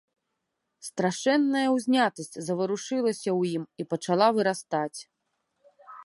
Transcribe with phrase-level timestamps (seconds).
[0.87, 4.99] Страшэнная ўзнятасць заварушылася ў ім і пачала вырастаць.